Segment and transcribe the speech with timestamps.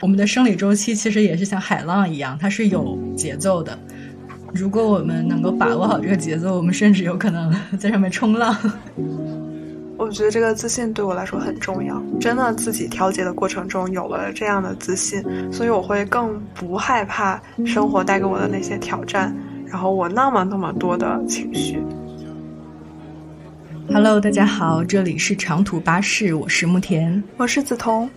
[0.00, 3.76] 我们的生理周期其实也是像海浪一样，它是有节奏的。
[4.52, 8.54] 如果我们能够把握好这个节奏，我们甚至有可能 在上面冲浪。
[9.96, 19.34] 我觉得这个自信对我来说很重要，真的自己调节的过程中有了这样的自信，所以我会更不害怕生活带给我的那些挑战，
[19.66, 21.82] 然后我那么那么多的情绪。
[23.88, 28.10] Hello，大家好，这里是长途巴士，我是木田，我是梓潼。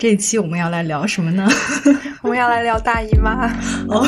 [0.00, 1.46] 这一期我们要来聊什么呢？
[2.24, 3.46] 我们要来聊大姨妈。
[3.86, 4.02] 哦，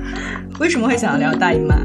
[0.58, 1.76] 为什么会想要聊大姨妈？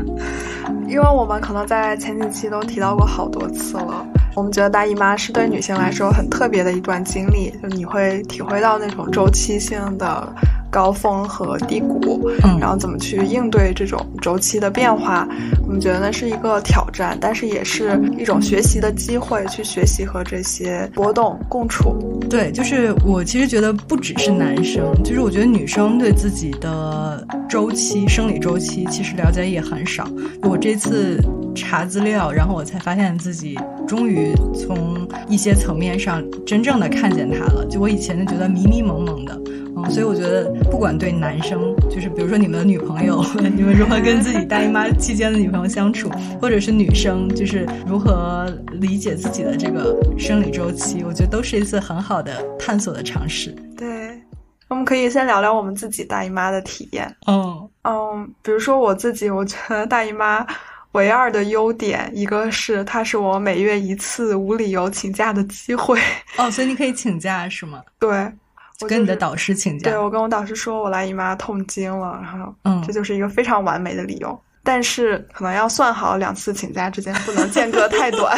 [0.87, 4.05] 因为我们可能在前几期都提到过好多次了。
[4.33, 10.33] 我们觉得大姨妈是对女性来说很特别的一段经历，就你会体会到那种周期性的
[10.69, 15.27] 高峰和低谷，嗯然后怎么去应对这种周期的变化。
[15.65, 21.95] 我们觉得那是一个挑战，但是也是一种学习的机会，去学习和这些波动共处。
[22.29, 30.07] 对，就是我其实觉得不只是男生，就是我觉得女生对自己的周期、生理周期其实了解也很少。
[30.43, 31.19] 我这次。
[31.55, 37.65] 查资料，然后我才发现自己终于从一些层面上真正的看见它了。
[37.65, 39.48] 就我以前就觉得迷迷蒙蒙的，嗯，
[39.89, 43.23] 所以我觉得不管对男生，就是比如说你们的女朋友，
[43.55, 46.09] 你们如何跟自己大姨妈期间的女朋友相处，
[46.39, 53.49] 或者是女生，就是如何理解自己的这个生理周期，我觉得都是一次很好的探索的尝试。
[53.75, 54.19] 对，
[54.67, 57.13] 我们可以先聊聊我们自己大姨妈的体验。
[57.27, 60.45] 嗯嗯，比如说我自己，我觉得大姨妈。
[60.93, 65.99] 唯二的优点，一个是它是我每月一次无理由请假的机会。
[66.35, 67.83] 哦，所以你可以请假是吗？
[67.99, 68.09] 对，
[68.81, 69.91] 我跟你的导师请假。
[69.91, 74.39] 对，我跟我导师说我来姨妈痛经了，然后，嗯，这就是一个非常完美的理由。
[74.63, 78.37] 但是可能要算好两次请假之间不能间隔太短。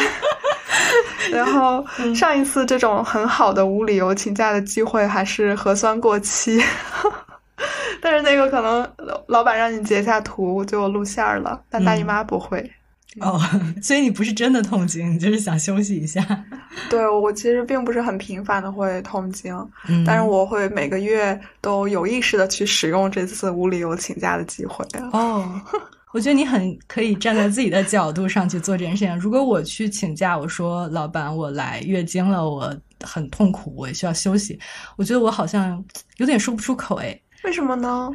[1.30, 6.60] 然后上一次这种很好的无理由请假的机会还是核酸过期。
[8.00, 8.88] 但是那个可能
[9.28, 12.68] 老板让你截下图就录线了，但大姨妈不会。
[13.20, 13.40] 哦，
[13.82, 16.24] 所以你不是真的痛经，你就是想休息一下。
[16.88, 19.54] 对，我其实并不是很频繁的会痛经，
[20.06, 24.82] 但是我会每个月都有意识的去使用这次无理由请假的机会。
[25.12, 25.60] 哦，
[26.12, 29.18] 我觉得你很可以站在自己的角度上去做这件事情。
[29.18, 34.58] 如果我去请假，我说老板我来月经了，我很痛苦，我也需要休息。
[34.96, 35.84] 我觉得我好像
[36.16, 37.18] 有点说不出口哎。
[37.44, 38.10] 为什么呢？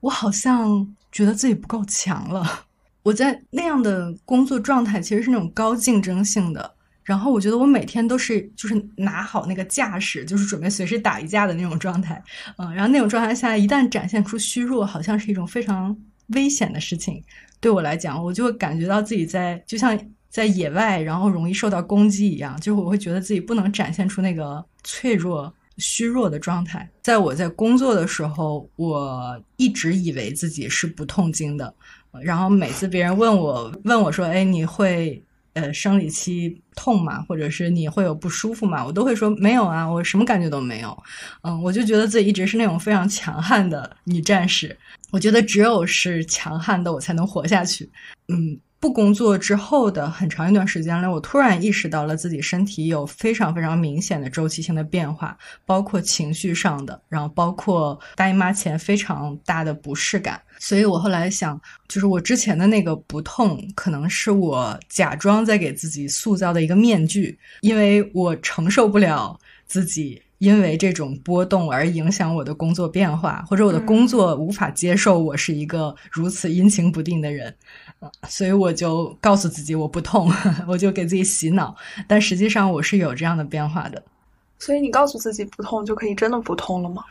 [0.00, 2.65] 我好像觉得自己不够强了。
[3.06, 6.74] 我在那样的工作状态，其实是那种高竞争性的。
[7.04, 12.20] 然后我觉得我每天都是就是拿好那个架势，就是准备随时打一架的那种状态。
[12.56, 15.96] 嗯，然后那种状态下，一旦展现出虚弱，好像是一种非常
[16.34, 17.22] 危险的事情。
[17.60, 19.96] 对我来讲，我就会感觉到自己在就像
[20.28, 22.58] 在野外，然后容易受到攻击一样。
[22.60, 25.54] 就是我会觉得自己不能展现出那个脆弱。
[25.78, 31.74] 虚弱的状态，在我在工作的时候，我一直以为自己是不痛经的。
[32.22, 35.22] 然后每次别人问我，问我说：“哎，你会
[35.54, 37.24] 呃生理期痛吗？
[37.28, 40.96] 或者是你会有不舒服吗？”我都会说：“没有啊，我什么感觉都没有。”
[41.42, 44.76] 嗯，我就觉得自己一直是那种非常强悍的女战士。
[45.10, 47.88] 我觉得只有是强悍的，我才能活下去。
[48.28, 48.58] 嗯。
[48.78, 60.40] 不工作之后的很长一段时间里，我突然意识到了自己身体有非常非常明显的周期性的变化，包括情绪上的，然后包括大姨妈前非常大的不适感。
[60.58, 77.54] 所以我后来想，就是我之前的那个不痛，可能是我假装在给自己塑造的一个面具，因为我承受不了自己因为这种波动而影响我的工作变化，或者我的工作无法接受我是一个如此阴晴不定的人。
[78.28, 80.30] 所以我就告诉自己我不痛，
[80.68, 81.74] 我就给自己洗脑，
[82.06, 84.02] 但实际上我是有这样的变化的。
[84.58, 87.02] 所以你告诉自己不痛就可以真的不痛了吗？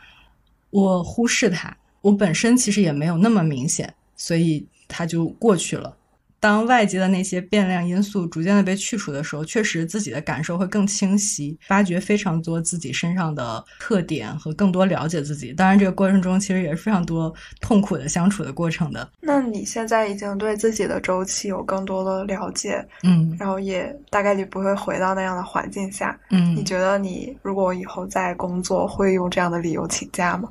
[0.70, 5.96] 我忽视它，我本身其实也没有那么明显，所以它就过去了。
[6.38, 15.52] 当外界的那些变量因素逐渐的被去除的时候，确实自己的感受会更清晰，发掘非常多自己身上的特点和更多了解自己。
[15.52, 19.08] 当然，这个过程中其实也是非常多痛苦的相处的过程的。
[19.20, 30.48] 那你现在已经对自己的周期有更多的了解，嗯，然后也大概率不会回到那样的环境下，嗯，你觉得你如果以后再工作会用这样的理由请假吗？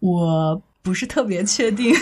[0.00, 1.94] 我不是特别确定。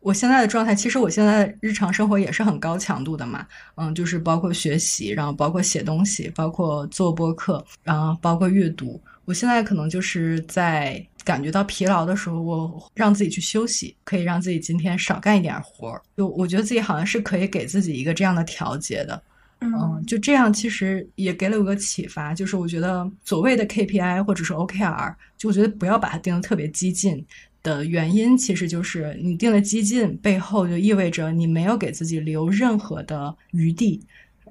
[0.00, 9.00] 我现在的状态，其实我现在日常生活也是很高强度的嘛，嗯，就是包括学习，然后包括写东西，包括做播客，然后包括阅读。
[9.26, 16.02] 我现在可能就是在感觉到疲劳的时候，我让自己去休息，可以让自己今天少干一点活儿。
[16.16, 19.22] 就我觉得自己好像是可以给自己一个这样的调节的，
[19.60, 27.24] 嗯，就这样，其实也给了我个启发，就是我觉得所谓的 KPI 或者是 OKR，就我觉得不要把它定的特别激进。
[27.62, 34.00] 的原因其实就是你定的激进背后就意味着你没有给自己留任何的余地。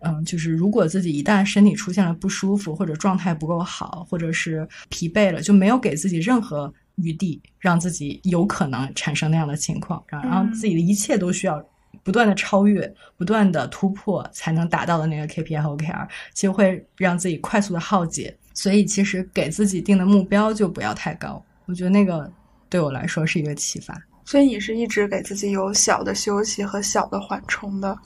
[0.02, 11.62] 嗯，就是如果自己一旦身体出现了不舒服，或者状态不够好，或者是疲惫了，就没有给自己任何余地，让自己有可能产生那样的情况，然后自己的一切都需要
[12.02, 18.34] 不断的超越、不断的突破才能达到的那个 KPI 和 OKR，其实会让自己快速的耗竭。
[18.54, 21.44] 所以其实给自己定的目标就不要太高。
[21.66, 22.32] 我觉得那个。
[22.70, 27.98] 对我来说是一个启发，所以你是一直给自己有小的休息和小的缓冲的，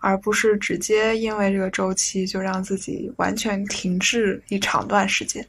[0.00, 5.46] 而不是直接因为这个周期就让自己完全停滞一长段时间。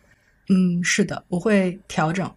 [0.50, 2.30] 嗯，是的，我会调整。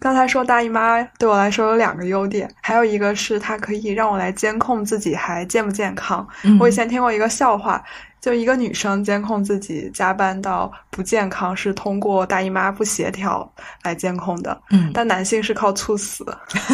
[0.00, 6.26] 对，刚才说大姨妈对我来说有两个优点，还有一个是它可以让我来监控自己还健不健康。
[6.58, 7.82] 我以前听过一个笑话。
[8.20, 13.50] 就一个女生监控自己加班到不健康，是通过大姨妈不协调
[13.82, 14.60] 来监控的。
[14.68, 16.22] 嗯，但男性是靠猝死。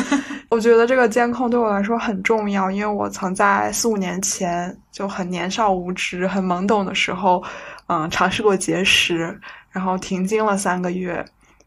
[0.50, 7.40] 我觉得这个监控对我来说很重要，因为我曾在四五年前就很年少无知、很懵懂的时候，
[7.86, 9.40] 嗯，尝试过节食，
[9.70, 11.24] 然后停经了三个月。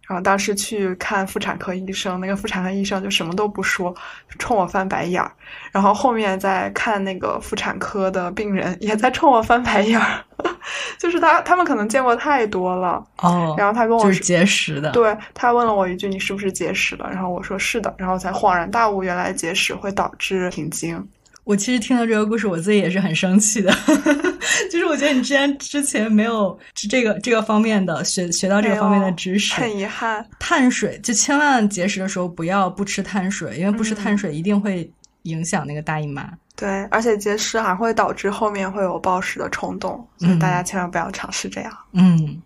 [0.09, 3.93] 然后当时去看妇产科医生，那个妇产科医生就什么都不说，
[4.39, 5.31] 冲我翻白眼儿。
[5.71, 10.25] 然后后面在看那个妇产科的病人，也在冲我翻白眼儿。
[10.97, 13.53] 就是他，他们可能见过太多了哦。
[13.55, 21.07] 然后他跟我就是节食的，对他问了我一句：“你是不是节食了？”然后我说：“是的。”然后才恍然大悟，原来节食会导致停经。
[21.49, 23.73] 我其实听到这个故事，我自己也是很生气的。
[24.71, 30.23] 就是我觉得你之前之前没有这个这个方面的学学到这个方面的知识，很遗憾。
[30.37, 34.87] 碳水就千万节食的时候不要不吃碳水，因为不吃碳水一定会
[35.23, 36.29] 影响那个大姨妈。
[36.55, 41.75] 对，而且节食还会导致后面会有暴食的冲动，所以大家千万不要尝试这样。
[41.93, 42.39] 嗯。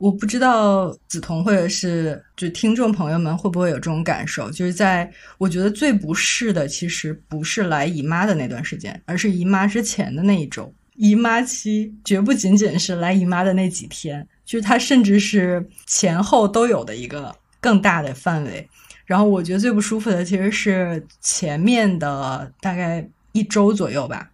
[0.00, 10.72] 我不知道梓潼或者是就听众朋友们会不会有这种感受，就是在我觉得最不适的，其实不是来姨妈的那段时间，而是姨妈之前的那一周。
[10.94, 18.66] 姨妈期绝不仅仅是来姨妈的那几天，就是它甚至是前后都有的一个更大的范围。
[19.04, 24.30] 然后我觉得最不舒服的其实是前面的大概一周左右吧。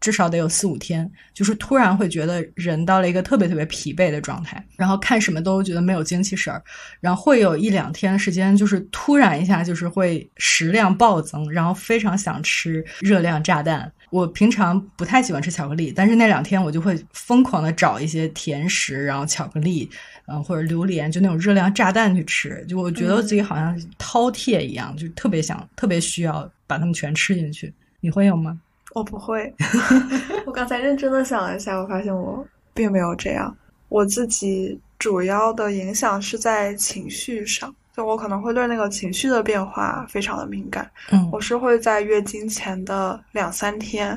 [0.00, 6.62] 至少得有四五天，就是突然会觉得人到了一个特别特别疲惫的状态，然后看什么都觉得没有精气神儿，
[7.00, 13.90] 然后会有一两天的时间，就是突然一下就是会食量暴增，然后非常想吃热量炸弹。
[14.10, 19.88] 我平常不太喜欢吃巧克力，但是那两天我就会疯狂的找一些甜食，然后巧克力，
[20.26, 22.64] 嗯，或者榴莲，就那种热量炸弹去吃。
[22.68, 27.72] 就我觉得自己好像饕餮一样，就特别想、特别需要把它们全吃进去。
[28.00, 28.58] 你会有吗？
[28.94, 29.52] 我不会，
[30.46, 32.44] 我刚才认真的想了一下，我发现我
[32.74, 33.56] 并没有这样。
[33.88, 40.88] 我自己主要的影响是在情绪上，就我可能会对那个情绪的变化非常的敏感。
[41.10, 44.08] 嗯，我是会在月经前的两三天，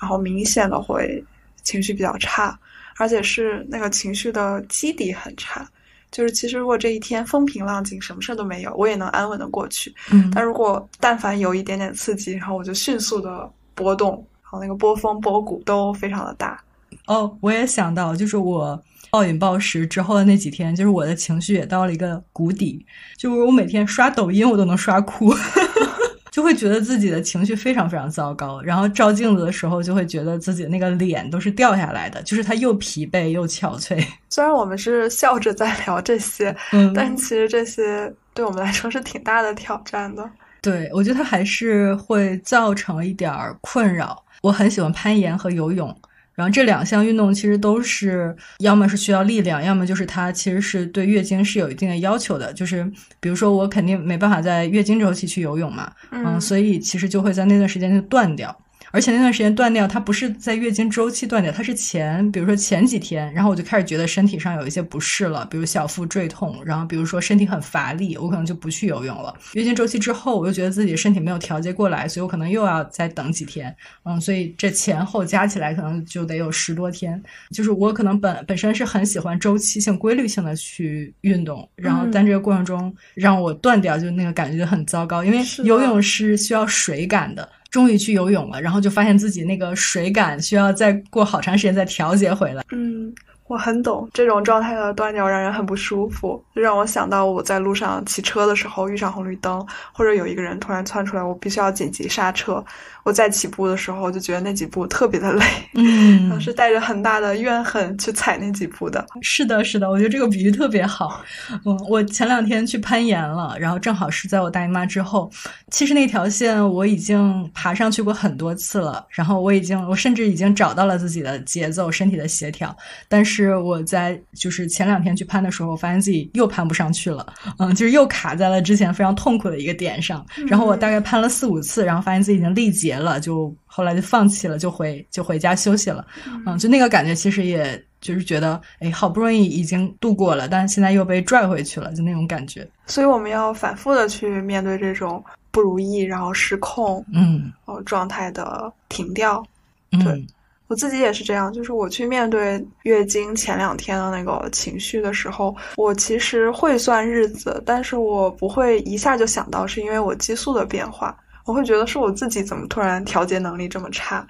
[0.00, 1.22] 然后明显的会
[1.62, 2.58] 情绪比较差，
[2.98, 5.68] 而且是那个情绪的基底很差。
[6.10, 9.92] 就是其实如果这一天风平浪静，什么事儿都没有，我也能安稳的过去。
[10.12, 13.50] 嗯，但如果但凡有一点点刺激，然后我就迅速的。
[13.74, 14.12] 波动，
[14.42, 16.62] 然后那个波峰波谷都非常的大。
[17.06, 18.80] 哦，我也想到，就是我
[19.10, 22.84] 暴饮暴食之后的那几天，就是我的情绪也到了一个谷底。
[23.16, 25.34] 就是我每天刷抖音，我都能刷哭，
[26.30, 28.62] 就会觉得自己的情绪非常非常糟糕。
[28.62, 34.04] 然后照镜子的时候，就会觉得自己那个脸都是掉下来的，就是他又疲惫又憔悴。
[34.30, 40.28] 虽然我们是笑着在聊这些，嗯，但其实这些对我们来说是挺大的挑战的。
[40.64, 44.24] 对，我觉得它还是会造成一点儿困扰。
[44.40, 45.94] 我很喜欢攀岩和游泳，
[46.34, 52.50] 然后这两项运动其实都是要么是需要力量，要么就是它其实是对月经是有一定的要求的。
[52.54, 52.90] 就是
[53.20, 58.54] 比如说，我肯定没办法在月经周期去游泳嘛，嗯，所以其实就会在那段时间就断掉。
[58.94, 69.34] 而且那段时间断掉，它不是在月经周期断掉，它是前，比如说前几天，然后我就开始觉得身体上有一些不适了，比如小腹坠痛，然后比如说身体很乏力，我可能就不去游泳了。
[69.54, 73.74] 月经周期之后，我又觉得自己身体没有调节过来，所以我可能又要再等几天，
[74.04, 77.20] 嗯，所以这前后加起来可能就得有十多天。
[77.50, 87.50] 就是我可能本本身是很喜欢周期性、规律性的去运动，然后但这个过程中让我断掉，就那个感觉就很糟糕，因为游泳是需要水感的。
[87.74, 92.62] 终于去游泳了，然后就发现自己那个水感需要再过好长时间再调节回来。
[92.70, 93.12] 嗯，
[93.46, 102.64] 我很懂这种状态的断掉，让人很不舒服，就让我想到我在路上骑车的时候遇上红绿灯，或者有一个人突然窜出来，我必须要紧急刹车。
[103.04, 109.04] 我在起步的时候就觉得那几步特别的 累，嗯，是带着很大的怨恨去踩那几步的。
[109.20, 111.20] 是的，是的，我觉得这个比喻特别好。
[111.66, 115.30] 嗯，我前两天去攀岩了，然后正好是在我大姨妈之后。
[115.70, 122.74] 其实那条线我已经爬上去过很多次了，然后我已经，我甚至已经找到了自己的节奏、身体的协调。
[123.06, 127.26] 但是我在就是前两天去攀的时候，发现自己又攀不上去了，
[127.58, 130.24] 嗯，就是又卡在了之前非常痛苦的一个点上。
[130.46, 136.06] 然后我大概攀了四五次，然后发现自己已经力竭了，就后来就放弃了，就回就回家休息了。
[136.46, 142.66] 嗯，就那个感觉，其实也就是觉得，哎，好不容易已经度过了，但是现在又被拽回去了，就那种感觉。
[142.86, 149.44] 所以我们要反复的去面对这种不如意，然后失控，嗯，哦，状态的停掉。
[149.90, 150.26] 对
[150.66, 161.16] 我自己也是这样，就是我去面对月经前两天的那个情绪的时候，我其实会算日子，但是我不会一下就想到是因为我激素的变化。
[161.44, 164.26] 我会觉得是我自己怎么突然调节能力这么差，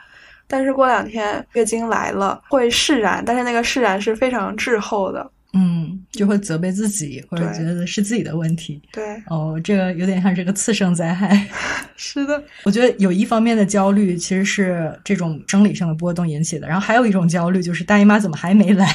[0.49, 5.31] 但是过两天月经来了会释然，但是那个释然是非常滞后的。
[5.57, 8.83] 嗯，就会责备自己，或者觉得是自己的问题。
[8.93, 11.49] 对，哦，这个有点像这个次生灾害。
[11.97, 18.87] 是的，我觉得有一方面的焦虑其实是这种生理上的波动引起的，然后还有一种焦虑就是大姨妈怎么还没来？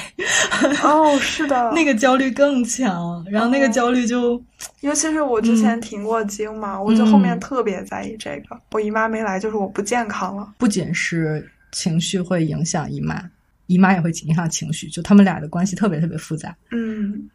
[0.84, 4.42] 哦，是的， 那个焦虑更强，然后那个焦虑就，
[4.82, 10.46] 尤其是我之前停过经嘛，我就后面特别在意这个，我姨妈没来就是我不健康了。
[10.58, 13.24] 不仅是情绪会影响姨妈。
[13.70, 16.58] 姨妈也会影响情绪，就他们俩的关系特别特别复杂。
[16.72, 17.30] 嗯，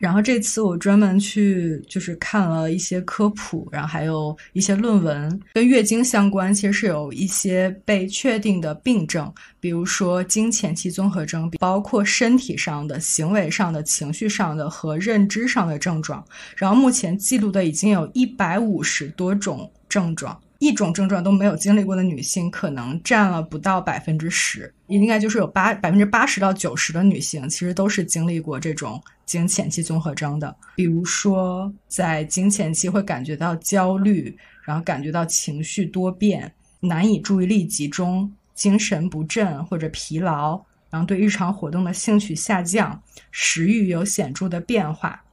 [0.00, 16.22] 然后这次我专门去就是看了一些科普，然后还有一些论文，跟月经相关，其实是有一些被确定的病症，比如说经前期综合征，包括身体上的、行为上的、情绪上的和认知上的症状。
[16.56, 20.36] 然后目前记录的已经有一百五十多种症状。
[20.58, 30.54] 一种症状都没有经历过的女性，可能占了不到百分之十，应该就是有八百分之八十到九十的女性，其实都是经历过这种经前期综合征的。
[30.76, 45.23] 比如说，在经前期会感觉到焦虑，然后感觉到情绪多变，难以注意力集中，精神不振或者疲劳，然后对日常活动的兴趣下降，食欲有显著的变化。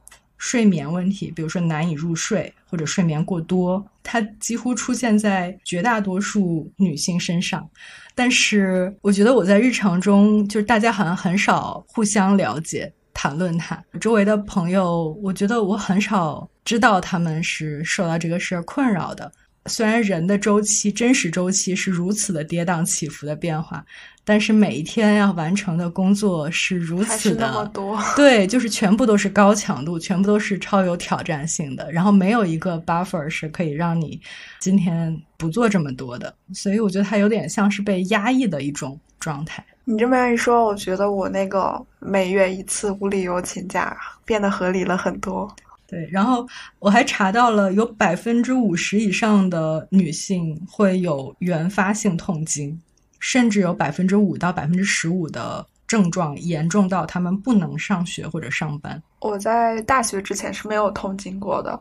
[0.42, 7.64] 睡眠问题，比如说难以入睡或者睡眠过多，它几乎出现在绝大多数女性身上。
[8.12, 13.80] 但是，我觉得我在日常中，就是大家好像很少互相了解、谈论它。
[14.00, 19.30] 周围的朋友，我觉得我很少知道他们是受到这个事儿困扰的。
[19.66, 23.86] 虽然人的周期、真实周期是如此的跌宕起伏的变化。
[24.24, 34.20] 但是每一天要完成的工作是如此的多， 对，就是全部都是高强度，全部都是超有挑战性的，然后没有一个 buffer 是可以让你
[34.60, 39.64] 今天不做这么多的，所以我觉得它有点像是被压抑的一种状态。
[39.84, 45.52] 你这么一说，我觉得我那个每月一次无理由请假变得合理了很多。
[45.88, 46.46] 对，然后
[46.78, 52.80] 我还查到了有百分之五十以上的女性会有原发性痛经。
[53.22, 59.00] 甚至有百分之五到百分之十五的症状严重到他们不能上学或者上班。
[59.20, 61.80] 我在大学之前是没有痛经过的，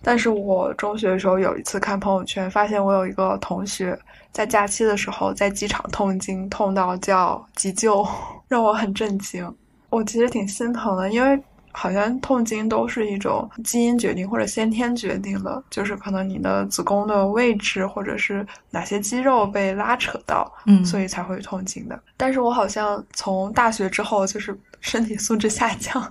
[0.00, 3.98] 但是我中学的时候有一次看朋友圈，发现我有一个同学
[4.30, 8.06] 在假期的时候在机场痛经，痛到叫急救，
[8.46, 9.52] 让我很震惊。
[9.90, 11.42] 我其实挺心疼的，因为。
[11.78, 22.00] 好像痛经都是一种基因决定或者先天决定的，就是可能你的子宫的位置或者是哪些肌肉被拉扯到，嗯，所以才会痛经的。
[22.16, 26.10] 但是我好像从大学之后，就是身体素质下降，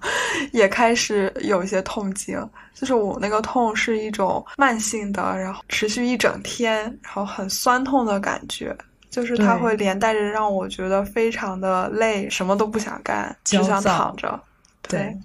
[0.52, 2.40] 也开始有一些痛经。
[2.76, 8.76] 就是我那个痛是一种慢性的，然后持续一整天，然后很酸痛的感觉，
[9.10, 14.40] 就是它会连带着让我觉得非常的累，什么都不想干，只想躺着。
[14.84, 15.18] 对。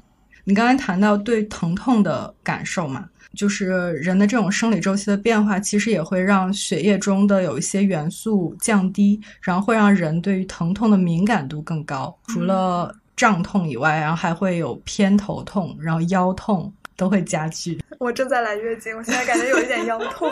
[0.45, 12.17] 你刚才谈到对疼痛的感受嘛，就是人的这种生理周期的变化，其实也会让血液中的有一些元素降低，然后会让人对于疼痛的敏感度更高。
[12.29, 17.79] 除了胀痛以外，然后还会有偏头痛，然后腰痛都会加剧。
[17.99, 20.31] 我正在来月经，我现在感觉有一点腰痛。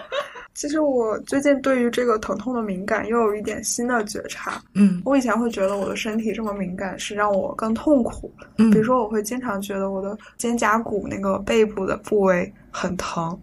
[0.52, 4.60] 其实我最近对于这个疼痛的敏感又有一点新的觉察。
[4.74, 8.30] 嗯，我以前会觉得我的身体这么敏感是让我更痛苦。
[8.58, 13.40] 嗯，比如说我会经常觉得我的肩胛骨那个背部的部位很疼，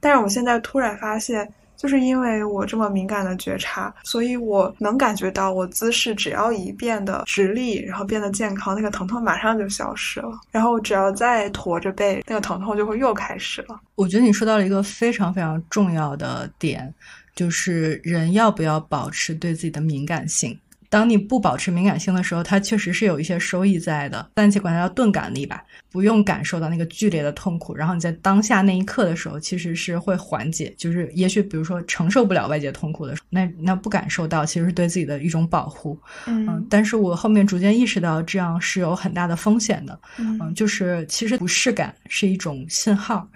[0.00, 10.38] 但是我现在突然发现，就是因为我这么敏感的觉察，所以我能感觉到我姿势只要一变得直立，然后变得健康，那个疼痛马上就消失了。
[10.50, 13.80] 然后只要再驼着背，那个疼痛就会又开始了。
[13.94, 16.92] 我觉得你说到了一个非常非常重要的点，
[17.34, 20.58] 就是人要不要保持对自己的敏感性。
[20.90, 24.28] 当你不保持敏感性的时候，它确实是有一些收益在的。
[24.34, 30.74] 暂且管它叫钝感力吧，不用感受到那个剧烈的痛苦，然后你在当下那一刻的时候，其实是会缓解。
[30.76, 35.96] 就是也许比如说承受不了外界痛苦的时候，那那不感受到，其实是对自己的一种保护。
[36.26, 39.96] 嗯，但是我后面逐渐意识到，这样是有很大的风险的。
[40.18, 43.28] 嗯，就是其实不适感是一种信号。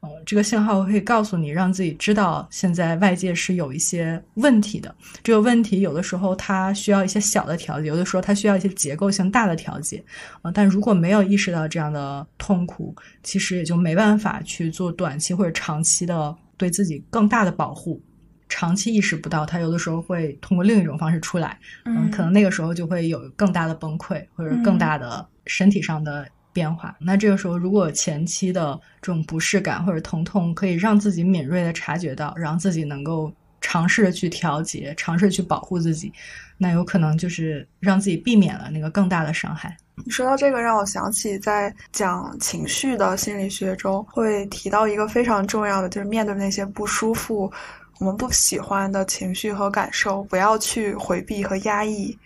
[0.00, 4.94] 呃，这个信号会告诉你，让自己知道现在外界是有一些问题的。
[5.22, 10.02] 这个问题有的时候它需要一些小的调节，有的时候它需要一些结构性大的调节。
[10.40, 18.02] 呃，但如果没有意识到这样的痛苦，其实也就没办法去做短期或者长期的对自己更大的保护。
[18.48, 21.58] 长期意识不到，它有的时候会通过另一种方式出来。
[21.84, 26.26] 嗯，可能那个时候就会有更大的崩溃，或者更大的身体上的。
[26.52, 26.96] 变化。
[26.98, 36.12] 那这个时候，如果前期的这种不适感或者疼痛可以让自己敏锐的察觉到，让自己能够尝试着去调节，尝试去保护自己，
[36.56, 39.76] 那有可能就是让自己避免了那个更大的伤害。
[40.02, 47.52] 你说到这个，让我想起在讲情绪的心理学中会提到一个非常重要的，就是面对那些不舒服、
[47.98, 52.16] 我们不喜欢的情绪和感受，不要去回避和压抑。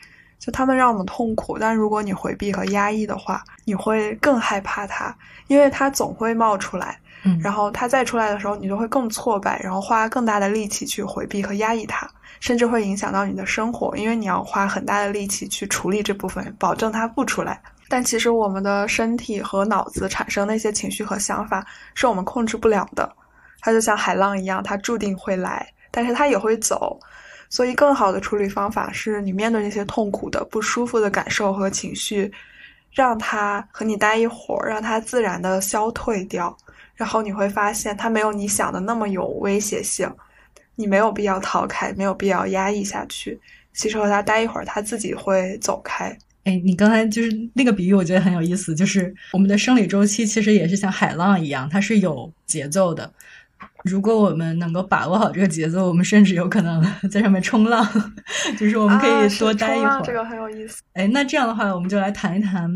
[0.44, 6.98] 就他们让我们痛苦，但如果你回避和压抑的话，你会更害怕它，因为它总会冒出来。
[7.24, 12.06] 嗯，然后它再出来的时候，你就会更挫败，然后花更大的力气去回避和压抑它，
[12.40, 17.58] 甚至会影响到你的生活，因为你要花很大的力气去处理这部分，保证它不出来。
[17.88, 23.10] 但其实我们的身体和脑子产生那些情绪和想法，是我们控制不了的。
[23.60, 27.00] 它就像海浪一样，它注定会来，但是它也会走。
[27.54, 32.32] 所以，更好的处理方法是你面对那些痛苦的、不舒服的感受和情绪，
[32.90, 36.56] 让它和你待一会儿，让它自然的消退掉。
[36.96, 40.12] 然后你会发现，它没有你想的那么有威胁性。
[40.74, 43.38] 你没有必要逃开，没有必要压抑下去。
[43.72, 46.06] 其实和它待一会儿，它自己会走开。
[46.42, 48.74] 哎，你刚才就是那个比喻，我觉得很有意思。
[48.74, 53.08] 就是我们的生理周期其实也是像海浪一样，它是有节奏的。
[53.84, 57.86] 如果我们能够把握好这个节奏，我们甚至有可能 在上面冲浪，
[58.58, 60.02] 就是我们可以多待一会儿。
[60.02, 60.82] 这个很有意思。
[60.94, 62.66] 哎，那这样的话，我们就来谈一谈，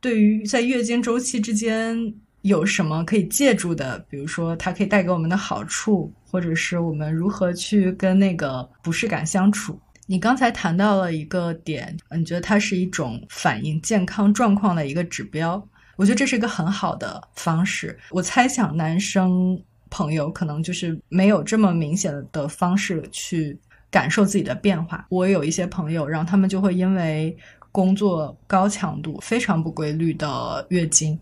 [0.00, 1.94] 对于在月经周期之间
[2.40, 9.78] 有什么可以借助的，比如说它可以带给我们的好处，或者是我们如何去跟那个不适感相处。
[10.06, 15.62] 你刚才谈到了一个点，你觉得它是一种反映健康状况的一个指标，
[15.96, 17.98] 我觉得这是一个很好的方式。
[18.12, 19.62] 我猜想男生。
[19.92, 23.56] 朋友可能就是没有这么明显的方式去
[23.90, 25.04] 感受自己的变化。
[25.10, 27.36] 我有一些朋友，然后他们就会因为
[27.70, 31.12] 工作高强度、非常不规律的月经，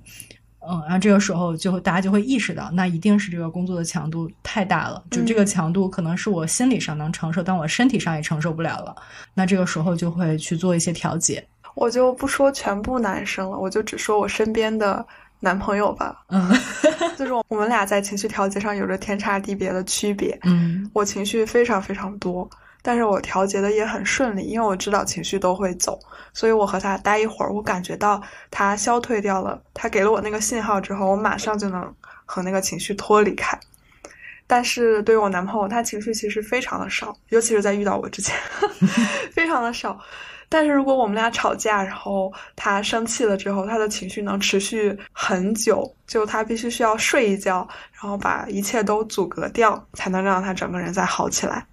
[0.61, 8.95] 嗯，然后这个时候就大家就会意识到，那一定是这个工作的强度太大了，就这个强度可能是我心理上能承受，但我身体上也承受不了了。
[9.35, 11.45] 那这个时候就会去做一些调节。
[11.75, 15.05] 我就不说全部男生了，我就只说我身边的。
[15.41, 16.51] 男朋友吧，嗯，
[17.17, 20.39] 就是我们俩在情绪调节上有着天差地别的区别。
[20.45, 22.49] 嗯，我情绪非常非常多，
[22.83, 25.99] 但是我调节的也很顺利，因为我知道情绪都会走，
[26.35, 31.95] 所以我和他待一会儿，我感觉到他消退掉了，他给了我那个信号之后，我马上就能
[32.27, 33.59] 和那个情绪脱离开。
[34.47, 38.37] 但是对于我男朋友，他情绪其实非常的少，尤其是在遇到我之前，
[39.33, 39.99] 非常的少。
[40.53, 51.65] 但是如果我们俩吵架，然后他生气了之后，他的情绪能持续很久，就他必须需要睡一觉，然后把一切都阻隔掉，才能让他整个人再好起来。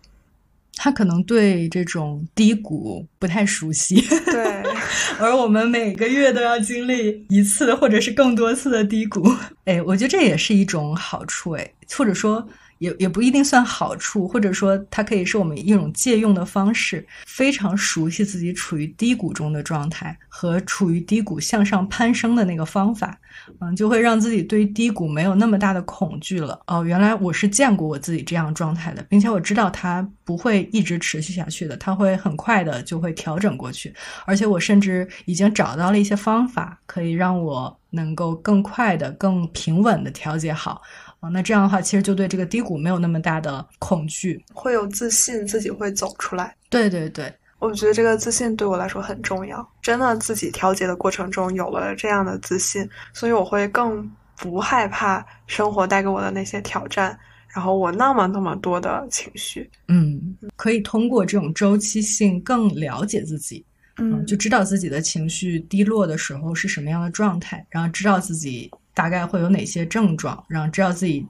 [0.75, 4.63] 他可能对这种低谷不太熟悉，对，
[5.19, 9.27] 而我们每个月都要经历一次或者是更多次的低谷。
[9.65, 12.47] 哎，我觉得这也是一种好处，哎，或者说。
[12.79, 17.05] 也也不一定算好处，或者说它可以是我们一种借用的方式。
[17.25, 23.17] 非常熟悉自己处于低谷中的状态和处于低谷向上攀升的那个方法，
[23.59, 26.59] 嗯，就会让自己对低谷没有那么大的恐惧了。
[26.67, 33.93] 哦，原来我是见过我自己这样状态的，并且我知道它不会一直持续下去的，它会很快的就会调整过去。
[34.25, 40.81] 而且我甚至已经找到了一些方法，可以让我能够更快的、更平稳的调节好。
[41.19, 46.56] 啊，那这样的话，其实就对这个低谷没有那么大的恐惧，会有自信，自己会走出来。
[46.69, 49.67] 对对对，我觉得这个自信对我来说很重要。
[49.82, 63.65] 真的，自己调节的过程中有了这样的自信，所以我会更不害怕生活带给我的那些挑战，然后我那么那么多的情绪，嗯，可以通过这种周期性更了解自己，
[63.97, 71.23] 嗯，就知道自己的情绪低落的时候是什么样的状态，然后知道自己大概会有哪些症状，然后知道自己。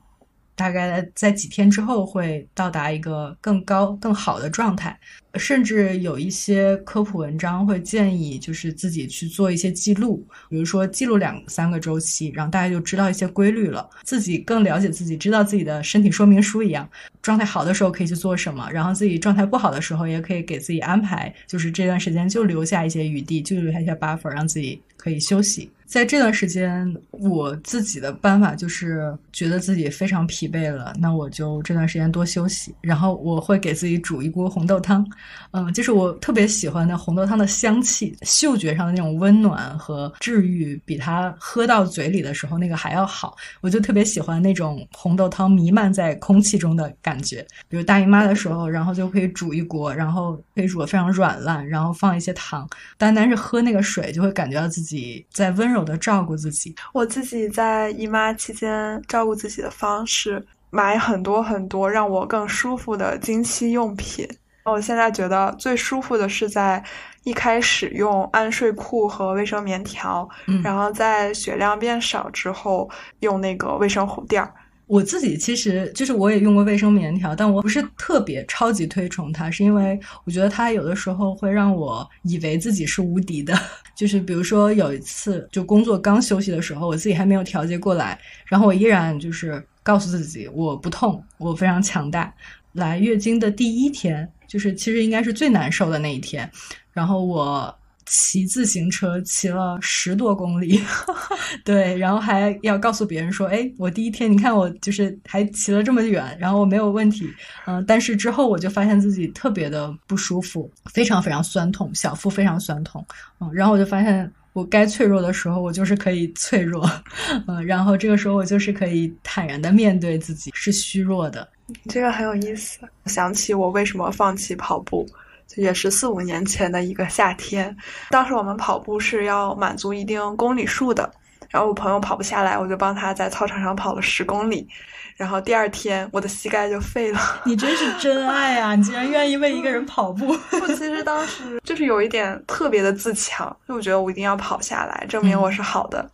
[0.56, 4.99] 大概在几天之后会到达一个更高、更好的状态，
[5.36, 16.89] 甚至有一些科普文章会建议，就是自己去做一些记录，比如说记录两三个周期，然后大家就知道一些规律了，自己更了解自己，知道自己的身体说明书一样，
[17.21, 25.69] 状态好的时候可以去做什么，然后自己状态不好的时候也可以给自己安排，就是这段时间就留下一些余地，就留下一些 buffer，让自己可以休息。
[25.88, 32.76] 在这段时间，我自己的办法就是觉得自己非常疲惫了，那我就这段时间多休息。
[32.82, 35.08] 然后我会给自己煮一锅红豆汤，
[35.52, 43.38] 嗯，就是我特别喜欢的红豆汤的香气，嗅觉上的那种温暖和治愈，比它喝到嘴里的时候那个还要好。
[43.62, 47.45] 我就特别喜欢那种红豆汤弥漫在空气中的感觉。
[47.69, 55.76] 比如大姨妈的时候，然后就可以煮一锅，然后可以煮的非常软烂，然后放一些糖，单单是喝那个水，就会感觉到自己在温柔。
[55.77, 64.27] 有的照顾自己，我自己在姨妈期间照顾自己的方式，买很多很多让我更舒服的经期用品。
[64.65, 66.83] 我现在觉得最舒服的是在
[67.23, 70.27] 一开始用安睡裤和卫生棉条，
[70.61, 72.89] 然后在血量变少之后
[73.21, 74.53] 用那个卫生护垫儿。
[74.88, 83.54] 我自己其实就是我也用过卫生棉条，但我不是特别超级推崇它，是因为我觉得它有的时候会让我以为自己是无敌的。
[83.95, 92.34] 就是比如说有一次，就工作刚休息的时候，我自己还没有调节过来，然后我依然就是告诉自己我不痛，我非常强大。
[92.71, 96.50] 来月经的第一天，就是其实应该是最难受的那一天，
[96.93, 97.78] 然后我。
[98.08, 100.82] 骑自行车骑了十多公里，
[101.63, 107.30] 对，然后还要告诉别人说：“哎，我第一天，你看我就是还骑了这么远，然后我没有问题。”
[107.67, 113.06] 嗯，但是之后我就发现自己特别的不舒服，非常非常酸痛，小腹非常酸痛。
[113.39, 116.89] 嗯，然后我就发现我该脆弱的时候，我就是可以脆弱。
[117.46, 121.48] 嗯，然后这个时候我就是可以坦然的面对自己是虚弱的。
[121.89, 125.06] 这个很有意思，想起我为什么放弃跑步。
[125.55, 127.75] 也是四五年前的一个夏天，
[128.10, 131.10] 当时我们跑步是要满足一定公里数的，
[131.49, 134.67] 然后我朋友跑不下来，我就帮他在操场上跑了十公里，
[135.15, 137.19] 然后第二天我的膝盖就废了。
[137.45, 138.75] 你真是真爱啊！
[138.75, 140.27] 你竟然愿意为一个人跑步。
[140.62, 145.97] 我其实当时就是有一点特别的自强，就我觉得我一定要跑下来，证明我是好的。
[145.99, 146.10] 然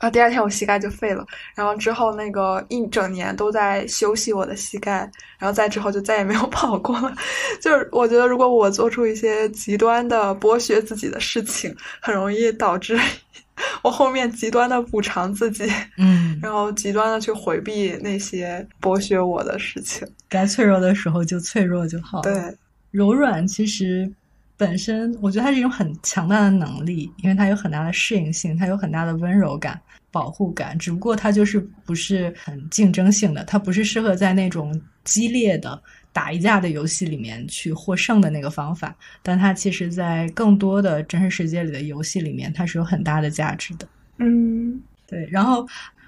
[0.00, 7.14] 后第二天我膝盖就废了，然后之后那个一整年都在休息我的膝盖，然后再之后就再也没有跑过了。
[7.60, 12.98] 就是我觉得如果我做出一些极端的剥削自己的事情，很容易导致
[13.82, 15.64] 我后面极端的补偿自己，
[15.96, 20.06] 嗯， 然后极端的去回避那些剥削我的事情。
[20.28, 22.20] 该脆弱的时候就脆弱就好。
[22.20, 22.34] 对，
[22.90, 24.12] 柔软其实。
[24.56, 30.78] 本身我觉得它是一种很强大的能力，因为它有很大的适应性，它有很大的温柔感、保护感。
[30.78, 35.80] 只不过它就是不是很竞争性的，它不是适合在那种激烈的
[36.12, 38.96] 打一架的游戏里面去获胜的那个方法。
[39.22, 43.86] 但它其实，在更多的真实世界里的游戏里面，它是有很大的价值的。
[44.18, 45.28] 嗯，对。
[45.30, 45.66] 然后。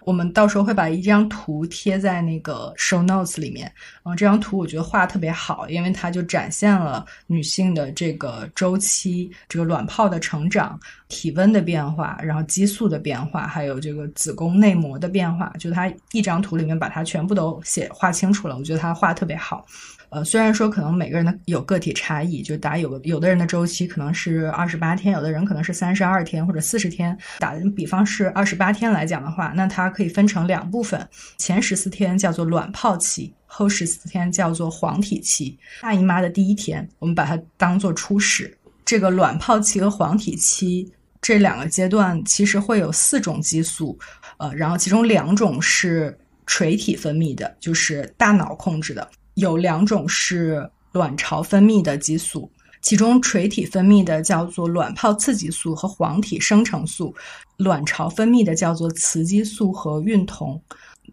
[0.08, 3.70] 我们到时候会把一张图贴在那个 show notes 里面，
[4.04, 19.66] 嗯，这张图我觉得画特别好，因为它就展现了女性的这个周期、这个卵泡的成长、体温的变化，然后激素的变化，还有这个子宫内膜的变化，就它一张图里面把它全部都写画清楚了，我觉得它画特别好。
[20.10, 27.16] 呃，虽然说可能每个人的有个体差异，就打有有的人的周期可能是二十八天，有的人可能是三十二天或者四十天。
[27.38, 35.58] 打的比方是二十八天来讲的话，那它可以分成两部分，前十四天叫做卵泡期，后十四天叫做黄体期。
[35.82, 38.56] 大姨妈的第一天，我们把它当做初始。
[38.84, 40.90] 这个卵泡期和黄体期
[41.20, 43.98] 这两个阶段其实会有四种激素，
[44.38, 46.16] 呃，然后其中两种是
[46.46, 49.06] 垂体分泌的，就是大脑控制的。
[49.38, 52.50] 有两种是卵巢分泌的激素，
[52.82, 57.14] 其中垂体分泌的叫做卵泡刺激素和黄体生成素，
[57.56, 60.60] 卵巢分泌的叫做雌激素和孕酮。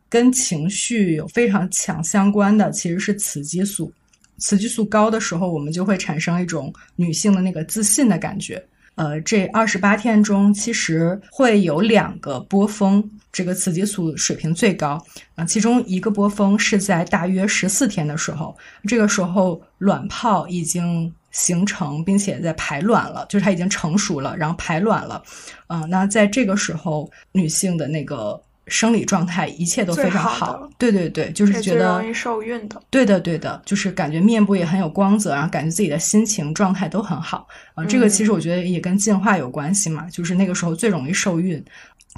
[0.10, 3.94] 跟情绪有非常强相关的其实是雌激素，
[4.40, 8.64] 雌激素高的时候，我们就会产生一种女性的那个自信的感觉。
[8.96, 15.04] 呃，这二十八天中，其实会有两个波峰，这个雌激素水平最高
[15.36, 15.44] 啊。
[15.44, 25.22] 其中一个波峰是在大约十四天的时候，这个时候卵泡已经形成，并且在排卵了，就是它已经成熟了，然后排卵了。
[25.68, 30.70] 啊，那在这个时候，女性的那个生理状态一切都非常好。
[30.78, 32.82] 对对对，就是觉得容易受孕的。
[32.90, 37.86] 对的对的，就是感觉面部也很有光泽，然后感觉自己的心情状态都很好啊。
[37.86, 41.64] 这个其实我觉得也跟进化有关系嘛，就是那个时候最容易受孕，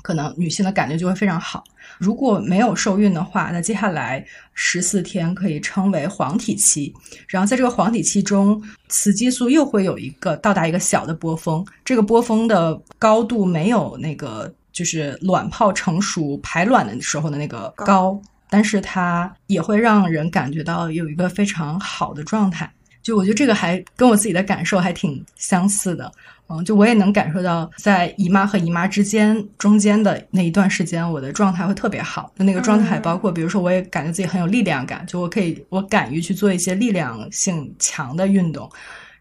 [0.01, 1.63] 可能女性的感觉就会非常好。
[1.99, 6.93] 如果没有受孕的话，那接下来十四天可以称为黄体期。
[7.27, 22.71] 然后在这个黄体期中，雌激素又会有一个到达一个小的波峰，这个波峰的高度没有那个就是卵泡成熟排卵的时候的那个高，但是它也会让人感觉到有一个非常好的状态。
[23.01, 26.11] 就我觉得这个还跟我自己的感受还挺相似的。
[26.47, 32.31] 嗯，就我也能感受到，在姨妈和姨妈之间中间的那一段时间，我的状态会特别好。
[32.37, 38.69] 那那个状态还包括，比如说，我也感觉自己很有力量感，就我可以，我敢于去做一些力量性强的运动，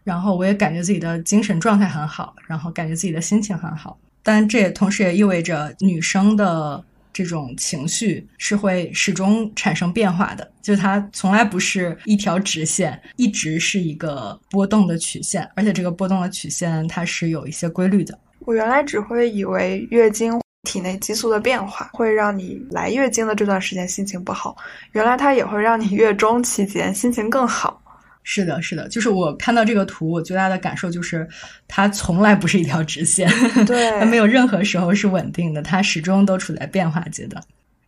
[0.03, 3.97] 然后我也感觉自己的精神状态很好，然后感觉自己的心情很好。
[4.27, 6.83] 但这也同时也意味着女生的。
[7.13, 18.15] 这种情绪是会始终产生变化的，就它从来不是一条直线，一直是一个波动的曲线，而且这个波动的曲线它是有一些规律的。
[18.41, 24.55] 我原来只会以为月经体内激素的变化会让你来月经的这段时间心情不好，
[24.91, 27.81] 原来它也会让你月中期间心情更好。
[28.29, 31.25] 是的，是的，就是我看到这个图，我最大的感受就是，
[31.65, 33.25] 它从来不是一条直线，
[33.65, 37.41] 对， 它没有任何时候是稳定的，它始终都处在变化阶段。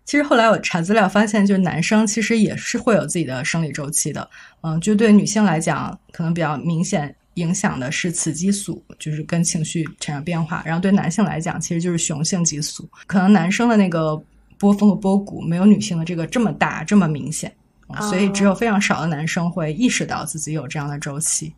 [0.06, 4.30] 其实后来我查资料发现，就是男生其实也是会有自己的生理周期的，
[4.62, 14.16] 嗯，就对女性来讲，可能比较明显影响的是雌激素，就是跟情绪产生变化，然后对男性来讲，其实就是雄性激素，可能男生的那个
[14.58, 17.54] 波峰和波谷没有女性的这个这么大这么明显。
[18.02, 21.54] 所以只有非常少的男生会意识到自己有这样的周期。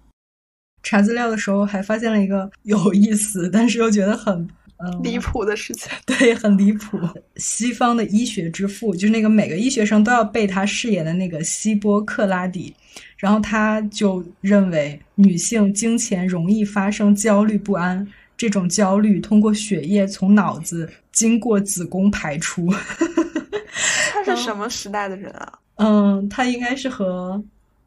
[0.84, 4.34] 查资料的时候还发现了一个 有意思，但是又觉得很
[4.78, 5.92] 嗯离谱的事情。
[6.06, 6.98] 对，很离谱。
[7.36, 12.74] 西方的医学之父，就是那个每个医学生都要背他饰演的那个希波克拉底，
[13.18, 22.74] 然后他就认为女性经前容易发生焦虑不安，这种焦虑通过血液从脑子经过子宫排出。
[24.14, 25.60] 他是什么时代的人啊？
[25.82, 27.44] 嗯，他应该是和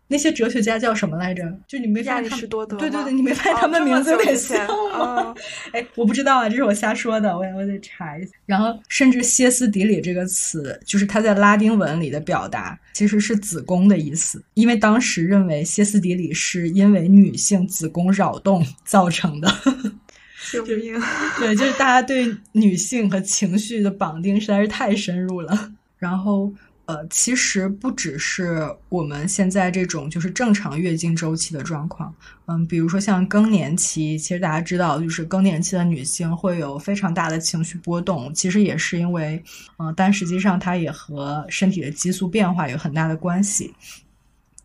[0.06, 1.42] 那些哲学家叫什么来着？
[1.66, 2.36] 就你没发现他
[2.76, 5.34] 对对对，你没发现他们名字有点像吗？
[5.72, 8.32] 哎，我不知道啊，这是我瞎说的，我我得查一下。
[8.44, 19.50] 然后，甚至歇斯底里这个词，就是他在拉丁文里的表达，其实是子宫的意思，因为当时认为歇斯底里是因为女性子宫扰动造成的。
[20.52, 21.00] 救命！
[21.38, 26.52] 对，就是大家对女性和情绪的绑定实在是太深入了，然后。
[26.86, 39.42] 呃，其实不只是我们现在这种就是正常月经周期的状况，嗯，比如说像更年期，其实大家知道，就是更年期的女性会有非常大的情绪波动，其实也是因为，
[39.78, 43.72] 嗯，但实际上它也和身体的激素变化有很大的关系。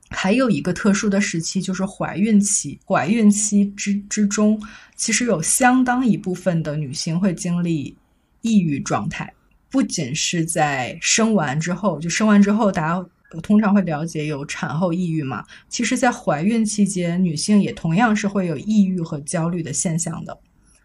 [0.09, 4.61] 还有一个特殊的时期就是怀孕期，怀孕期之之中，
[4.95, 7.95] 其实有相当一部分的女性会经历
[8.41, 9.31] 抑郁状态。
[9.71, 13.05] 不仅是在生完之后，就生完之后，大家
[13.43, 15.45] 通常会了解有产后抑郁嘛？
[15.67, 20.37] 其实，在怀孕期间，女性也同样是会有抑郁和焦虑的现象的。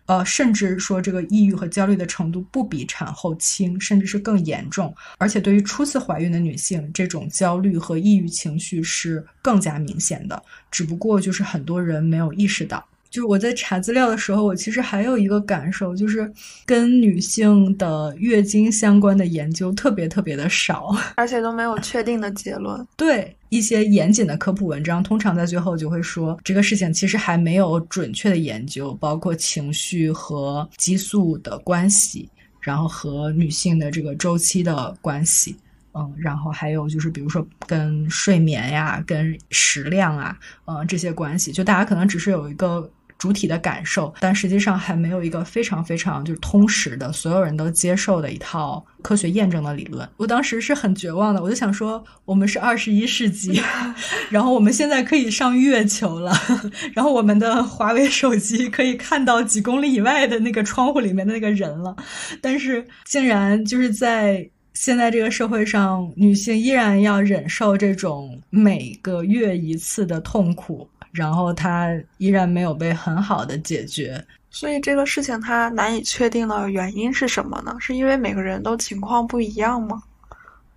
[0.07, 4.95] 呃，甚至说这个抑郁和焦虑的程度不比产后轻，甚至是更严重。
[5.17, 10.43] 而且，对于初次怀孕的女性，这种焦虑和抑郁情绪是更加明显的。
[10.71, 12.87] 只不过，就是很多人没有意识到。
[13.15, 16.29] 就是我在查资料的时候，我其实还有一个感受，就是
[16.67, 22.85] 跟女性的月经相关的研究特别特别的少， 而且都没有确定的结论。
[22.97, 35.55] 对一些严谨的科普文章，通常在最后就会说这个事情其实还没有准确的研究，包括情绪和激素的关系，然后和女性的这个周期的关系，
[35.93, 42.91] 嗯，然后还有就是比如说跟睡眠呀、跟食量啊，嗯，这些关系，就大家可能只是有一个。
[43.25, 50.07] 主体的感受，但实际上还没有一个非常非常就是通识的，所有人都接受的一套科学验证的理论。
[50.19, 53.59] 我当时是很绝望的，我就想说，我们是二十一世纪，
[54.29, 56.35] 然后我们现在可以上月球了，
[56.93, 61.97] 然后我们的华为手机可以看到几公里以外的那个窗户里面的那个人了，
[62.43, 70.87] 但是竟然就是在现在这个社会上，女性依然要忍受这种每个月一次的痛苦。
[71.15, 77.75] 然后它依然没有被很好的解决，所以这个事情它难以确定的原因是什么呢？
[77.79, 80.03] 是因为每个人都情况不一样吗？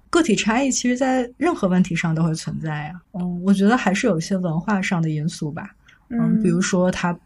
[0.09, 3.01] 个体差异其实，在任何问题上都会存在呀。
[3.13, 5.69] 嗯，我觉得还是有一些文化上的因素吧。
[6.09, 7.17] 嗯，比如说它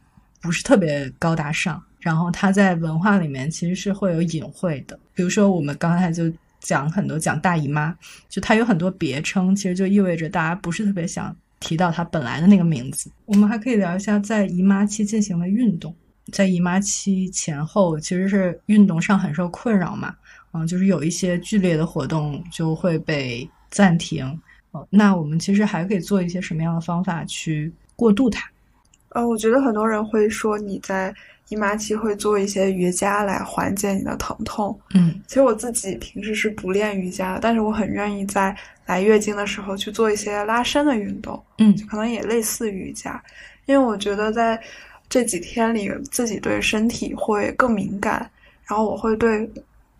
[0.41, 4.97] 不是特别高大上，然后它在文化里面其实是会有隐晦的。
[5.13, 6.24] 比如说我们刚才就
[6.60, 7.95] 讲很多讲大姨妈，
[8.28, 13.10] 就它有很多别称，其实就意味着大家不是特别想提到它本来的那个名字。
[13.24, 15.95] 我们还可以聊一下在姨妈期进行的运动。
[16.34, 20.13] 在姨妈期前后，其实是运动上很受困扰嘛，
[20.54, 24.39] 嗯，就是有一些剧烈的活动就会被暂停。
[24.89, 28.50] 那我们其实还可以做一些什么样的方法去过渡它？
[29.10, 31.13] 嗯，我觉得很多人会说你在
[31.51, 34.79] 姨妈期会做一些瑜伽来缓解你的疼痛。
[34.93, 41.43] 嗯，其实我自己平时是不练瑜伽的，但是我很愿意在来月经的时候去做一些拉伸的运动。
[41.57, 43.21] 嗯，可能也类似瑜伽，
[43.65, 44.57] 因为我觉得在
[45.09, 48.29] 这几天里自己对身体会更敏感，
[48.65, 49.51] 然后我会对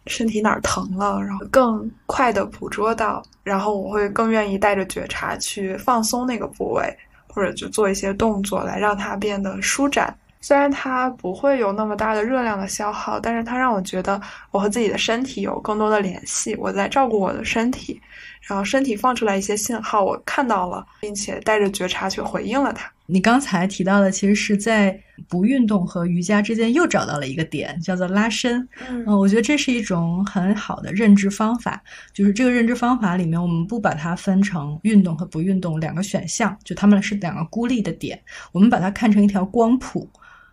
[0.08, 6.98] 身体哪儿疼了，然后更快的捕捉到，然后我会更愿意带着觉察去放松那个部位。
[7.34, 18.02] 或者就做一些动作来让它变得舒展，虽然它不会有那么大的热量的消耗，但是它让我觉得我和自己的身体有更多的联系，我在照顾我的身体，
[18.42, 22.92] 然后身体放出来一些信号，我看到了，并且带着觉察去回应了它。
[23.06, 28.66] 你刚才提到的，其实是在不运动和瑜伽之间又找到了一个点，叫做拉伸。
[28.90, 31.84] 嗯，我觉得这是一种很好的认知方法。
[32.14, 38.18] 就是这个认知方法里面，我们不把它分成运动和不运动两个选项，就它们是两个孤立的点。
[38.54, 40.08] 我们把它看成一条光谱，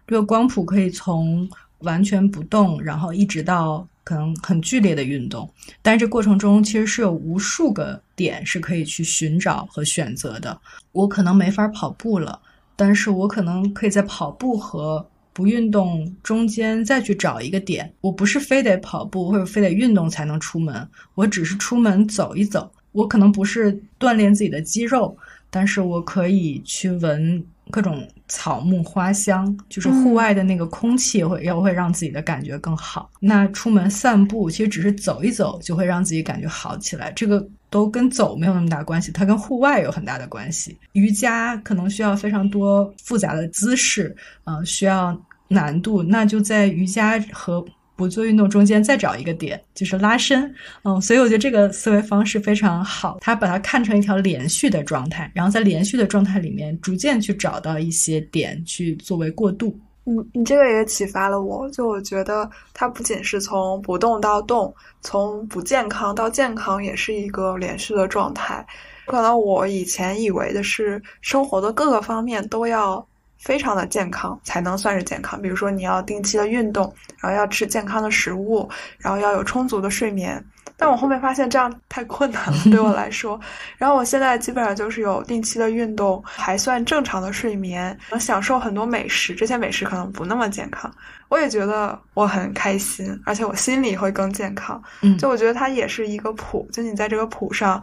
[0.08, 3.86] 这个光谱可以从完全不动，然后一直到。
[4.04, 5.46] 可能很剧烈的运动，
[5.82, 10.58] 但是这过程中其实是有无数个点是可以去寻找和选择的。
[10.92, 12.40] 我可能没法跑步了，
[12.74, 17.92] 但是我可能可以在跑步和不运动中间再去找一个点。
[18.00, 22.72] 我不是非得跑步或者非得运动才能出门，我只是出门走一走。
[22.92, 25.14] 我可能不是锻炼自己的肌肉，
[25.50, 27.44] 但是我可以去闻。
[27.70, 33.10] 各种草木花香，就是户外的那个空气会要会让自己的感觉更好。
[33.20, 37.12] 那出门散步，其实只是走一走，就会让自己感觉好起来。
[37.12, 40.76] 这个都跟走没有那么大关系，它跟户外有很大的关系。
[40.92, 47.64] 瑜伽可能需要非常多复杂的姿势，嗯，需要难度，那就在瑜伽和。
[47.98, 53.18] 不做运动中间再找一个点，就是拉伸，嗯，所以我觉得这个思维方式非常好。
[53.20, 59.76] 他把它看成一条连续的状态，然后在连续的状态里面逐渐去找到一些点去作为过渡。
[60.04, 68.64] 嗯，你这个也启发了我，就我觉得它不仅是从不动到动，从不健康到健康，也是一个连续的状态。
[69.06, 73.04] 可能我以前以为的是生活的各个方面都要。
[73.38, 80.44] 非常的健康才能算是健康，比如说你要定期的运动，然后要吃健康的食物，然后要有充足的睡眠。
[80.76, 83.40] 但我后面发现这样太困难了，对我来说。
[83.78, 89.34] 然后我现在基本上就是有定期的运动，还算正常的睡眠，能享受很多美食。
[89.34, 90.88] 这些美食可能不那么健康，
[91.28, 94.80] 我也觉得我很开心，而且我心里会更健康。
[95.00, 97.82] 嗯，就我觉得它也是一个谱，就你在这个谱上。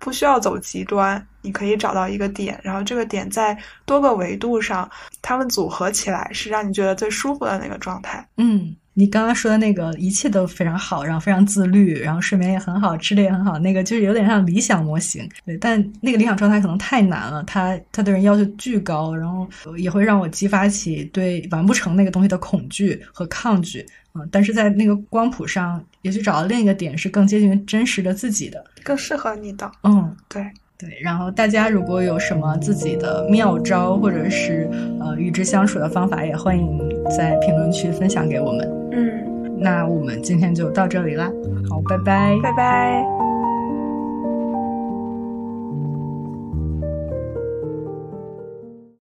[0.00, 3.56] 不需要走极端，你可以找到一个点，然后这个点在
[3.86, 4.86] 多个维度上，
[5.22, 8.22] 它们组合起来是让你觉得最舒服的那个状态。
[8.36, 15.26] 嗯，你刚刚说的那个一切都非常好，然后非常自律，然后睡眠也很好，吃的也很好，那个就是有点像理想模型。
[15.46, 23.86] 对，但那个理想状态可能太难了，他他对人要求巨高，然后也会让我激发起对完不成那个东西的恐惧和抗拒。
[24.32, 29.70] 但是在那个光谱上，也许找到另一个点是更接近于真实的自己的，更适合你的。
[29.84, 30.44] 嗯，对
[30.78, 30.98] 对。
[31.02, 36.78] 然后大家如果有什么自己的妙招，或者是呃与之相处的方法，也欢迎
[37.10, 38.90] 在评论区分享给我们。
[38.92, 41.30] 嗯，那我们今天就到这里啦，
[41.68, 43.27] 好，拜拜，拜拜。